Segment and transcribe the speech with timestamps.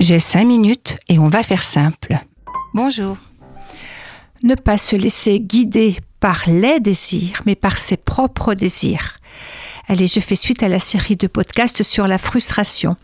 [0.00, 2.18] J'ai cinq minutes et on va faire simple.
[2.72, 3.18] Bonjour.
[4.42, 9.16] Ne pas se laisser guider par les désirs, mais par ses propres désirs.
[9.88, 12.96] Allez, je fais suite à la série de podcasts sur la frustration.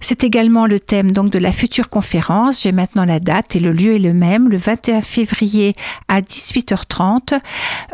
[0.00, 2.62] C'est également le thème donc de la future conférence.
[2.62, 5.76] J'ai maintenant la date et le lieu est le même, le 21 février
[6.08, 7.38] à 18h30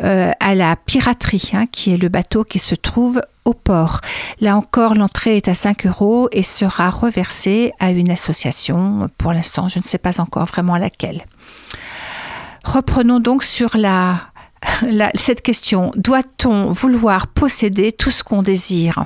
[0.03, 4.01] euh, à la Piraterie, hein, qui est le bateau qui se trouve au port.
[4.39, 9.09] Là encore, l'entrée est à 5 euros et sera reversée à une association.
[9.17, 11.25] Pour l'instant, je ne sais pas encore vraiment laquelle.
[12.63, 14.21] Reprenons donc sur la
[15.15, 19.03] cette question, doit-on vouloir posséder tout ce qu'on désire?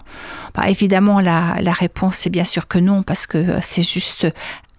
[0.54, 4.28] Bah, Évidemment, la, la réponse est bien sûr que non, parce que c'est juste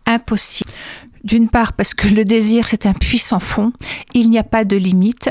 [0.05, 0.71] impossible.
[1.25, 3.73] D'une part, parce que le désir, c'est un puissant fond,
[4.15, 5.31] il n'y a pas de limite.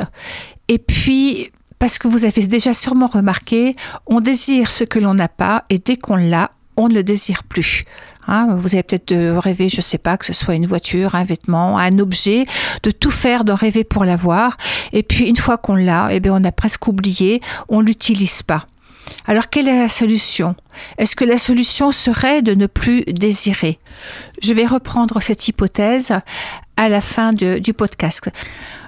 [0.68, 1.52] Et puis,
[1.86, 3.76] parce que vous avez déjà sûrement remarqué,
[4.08, 7.44] on désire ce que l'on n'a pas, et dès qu'on l'a, on ne le désire
[7.44, 7.84] plus.
[8.28, 11.24] Hein, vous avez peut-être rêvé, je ne sais pas, que ce soit une voiture, un
[11.24, 12.48] vêtement, un objet,
[12.82, 14.58] de tout faire, de rêver pour l'avoir.
[14.94, 18.66] Et puis une fois qu'on l'a, eh bien, on a presque oublié, on l'utilise pas.
[19.28, 20.56] Alors quelle est la solution?
[20.98, 23.78] Est-ce que la solution serait de ne plus désirer?
[24.42, 26.14] Je vais reprendre cette hypothèse
[26.78, 28.30] à la fin du podcast.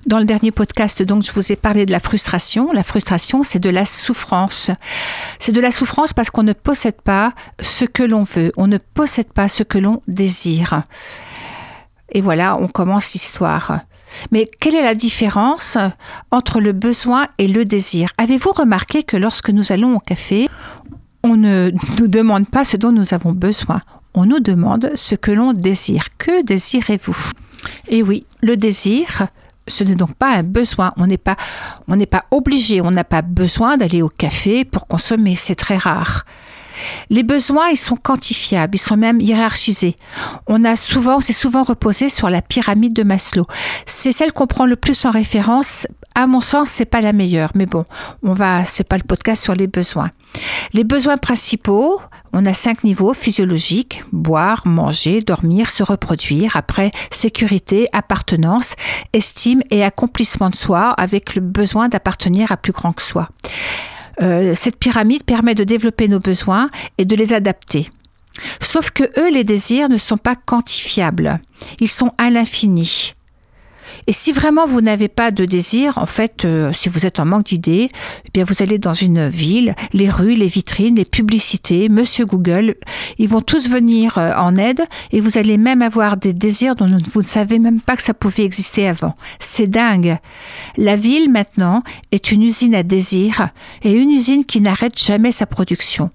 [0.05, 2.71] Dans le dernier podcast, donc, je vous ai parlé de la frustration.
[2.71, 4.71] La frustration, c'est de la souffrance.
[5.39, 8.51] C'est de la souffrance parce qu'on ne possède pas ce que l'on veut.
[8.57, 10.83] On ne possède pas ce que l'on désire.
[12.11, 13.81] Et voilà, on commence l'histoire.
[14.31, 15.77] Mais quelle est la différence
[16.31, 18.09] entre le besoin et le désir?
[18.17, 20.47] Avez-vous remarqué que lorsque nous allons au café,
[21.23, 23.81] on ne nous demande pas ce dont nous avons besoin,
[24.13, 26.05] on nous demande ce que l'on désire.
[26.17, 27.31] Que désirez-vous?
[27.89, 29.27] Et oui, le désir,
[29.67, 30.93] ce n'est donc pas un besoin.
[30.97, 31.35] On n'est pas,
[31.87, 35.35] on n'est pas obligé, on n'a pas besoin d'aller au café pour consommer.
[35.35, 36.25] C'est très rare.
[37.09, 39.95] Les besoins, ils sont quantifiables, ils sont même hiérarchisés.
[40.45, 43.47] On a souvent, c'est souvent reposé sur la pyramide de Maslow.
[43.85, 45.87] C'est celle qu'on prend le plus en référence.
[46.15, 47.83] À mon sens, c'est pas la meilleure, mais bon,
[48.23, 50.09] on va, c'est pas le podcast sur les besoins.
[50.73, 52.01] Les besoins principaux,
[52.39, 58.75] on a cinq niveaux physiologiques, boire, manger, dormir, se reproduire, après sécurité, appartenance,
[59.11, 63.29] estime et accomplissement de soi avec le besoin d'appartenir à plus grand que soi.
[64.21, 67.89] Euh, cette pyramide permet de développer nos besoins et de les adapter.
[68.61, 71.39] Sauf que eux, les désirs ne sont pas quantifiables.
[71.79, 73.15] Ils sont à l'infini.
[74.05, 77.25] Et si vraiment vous n'avez pas de désir, en fait, euh, si vous êtes en
[77.25, 77.89] manque d'idées,
[78.25, 82.75] eh bien vous allez dans une ville, les rues, les vitrines, les publicités, Monsieur Google,
[83.17, 84.81] ils vont tous venir euh, en aide
[85.11, 88.13] et vous allez même avoir des désirs dont vous ne savez même pas que ça
[88.13, 89.15] pouvait exister avant.
[89.39, 90.17] C'est dingue.
[90.77, 93.49] La ville maintenant est une usine à désirs
[93.83, 96.09] et une usine qui n'arrête jamais sa production.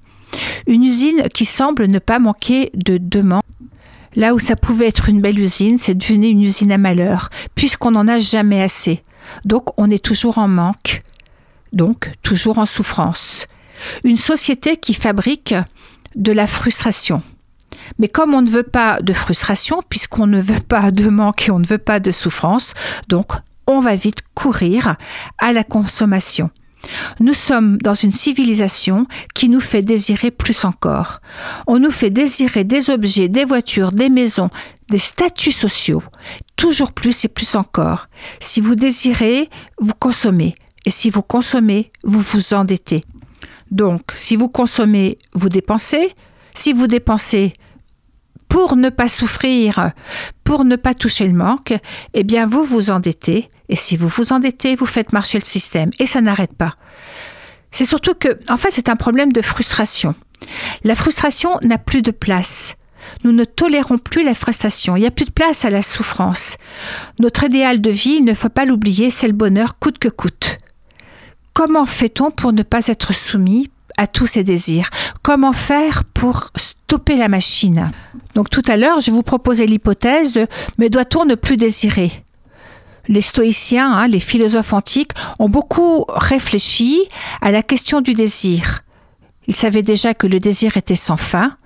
[0.66, 3.43] Une usine qui semble ne pas manquer de demandes
[4.15, 7.93] Là où ça pouvait être une belle usine, c'est devenu une usine à malheur, puisqu'on
[7.93, 9.03] n'en a jamais assez.
[9.45, 11.03] Donc on est toujours en manque,
[11.73, 13.47] donc toujours en souffrance.
[14.05, 15.55] Une société qui fabrique
[16.15, 17.23] de la frustration.
[17.99, 21.50] Mais comme on ne veut pas de frustration, puisqu'on ne veut pas de manque et
[21.50, 22.75] on ne veut pas de souffrance,
[23.09, 23.33] donc
[23.67, 24.97] on va vite courir
[25.39, 26.50] à la consommation.
[27.20, 31.20] Nous sommes dans une civilisation qui nous fait désirer plus encore.
[31.66, 34.50] On nous fait désirer des objets, des voitures, des maisons,
[34.91, 36.03] des statuts sociaux,
[36.56, 38.09] toujours plus et plus encore.
[38.41, 39.48] Si vous désirez,
[39.81, 40.54] vous consommez.
[40.84, 43.03] Et si vous consommez, vous vous endettez.
[43.70, 46.12] Donc, si vous consommez, vous dépensez.
[46.54, 47.54] Si vous dépensez,
[48.49, 49.93] pour ne pas souffrir,
[50.44, 51.72] pour ne pas toucher le manque,
[52.12, 53.49] eh bien vous vous endettez.
[53.72, 55.88] Et si vous vous endettez, vous faites marcher le système.
[55.99, 56.75] Et ça n'arrête pas.
[57.71, 60.15] C'est surtout que, en fait, c'est un problème de frustration.
[60.84, 62.77] La frustration n'a plus de place.
[63.25, 64.94] Nous ne tolérons plus la frustration.
[64.94, 66.59] Il n'y a plus de place à la souffrance.
[67.19, 70.59] Notre idéal de vie, il ne faut pas l'oublier, c'est le bonheur coûte que coûte.
[71.55, 74.91] Comment fait-on pour ne pas être soumis à tous ces désirs?
[75.23, 77.91] Comment faire pour stopper la machine?
[78.35, 82.23] Donc tout à l'heure, je vous proposais l'hypothèse de mais doit-on ne plus désirer?
[83.08, 87.00] Les stoïciens, hein, les philosophes antiques, ont beaucoup réfléchi
[87.40, 88.84] à la question du désir.
[89.46, 91.56] Ils savaient déjà que le désir était sans fin,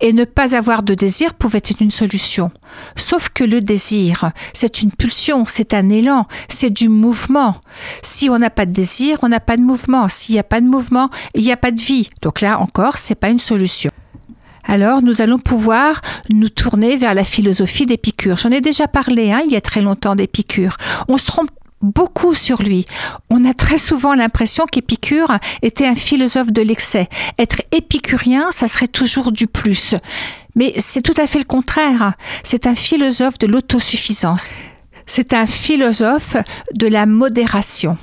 [0.00, 2.50] et ne pas avoir de désir pouvait être une solution.
[2.96, 7.56] Sauf que le désir, c'est une pulsion, c'est un élan, c'est du mouvement.
[8.02, 10.08] Si on n'a pas de désir, on n'a pas de mouvement.
[10.08, 12.08] S'il n'y a pas de mouvement, il n'y a pas de vie.
[12.22, 13.90] Donc là encore, c'est pas une solution.
[14.66, 18.36] Alors nous allons pouvoir nous tourner vers la philosophie d'Épicure.
[18.36, 20.76] J'en ai déjà parlé hein, il y a très longtemps d'Épicure.
[21.08, 21.50] On se trompe
[21.82, 22.84] beaucoup sur lui.
[23.30, 27.08] On a très souvent l'impression qu'Épicure était un philosophe de l'excès.
[27.38, 29.94] Être épicurien, ça serait toujours du plus.
[30.54, 32.14] Mais c'est tout à fait le contraire.
[32.42, 34.48] C'est un philosophe de l'autosuffisance.
[35.06, 36.36] C'est un philosophe
[36.74, 37.96] de la modération.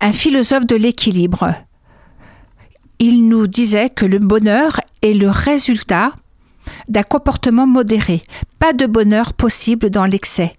[0.00, 1.54] Un philosophe de l'équilibre.
[3.00, 4.80] Il nous disait que le bonheur
[5.12, 6.12] le résultat
[6.88, 8.22] d'un comportement modéré.
[8.58, 10.52] Pas de bonheur possible dans l'excès.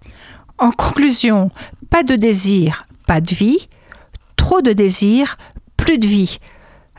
[0.58, 1.50] En conclusion,
[1.90, 3.68] pas de désir, pas de vie.
[4.36, 5.38] Trop de désir,
[5.76, 6.38] plus de vie.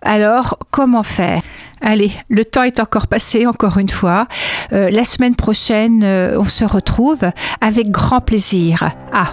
[0.01, 1.41] Alors, comment faire?
[1.81, 4.27] Allez, le temps est encore passé, encore une fois.
[4.73, 7.21] Euh, la semaine prochaine, euh, on se retrouve
[7.61, 8.89] avec grand plaisir.
[9.13, 9.31] Ah,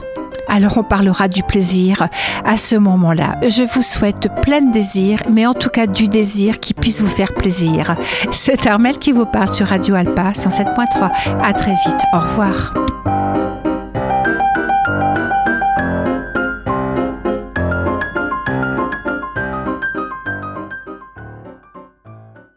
[0.55, 2.09] alors on parlera du plaisir
[2.45, 3.39] à ce moment-là.
[3.43, 7.09] Je vous souhaite plein de désirs, mais en tout cas du désir qui puisse vous
[7.09, 7.97] faire plaisir.
[8.31, 11.11] C'est Armel qui vous parle sur Radio Alpa 107.3.
[11.43, 12.03] À très vite.
[12.15, 12.84] Au revoir.